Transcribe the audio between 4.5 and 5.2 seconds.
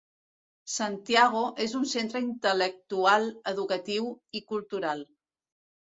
cultural.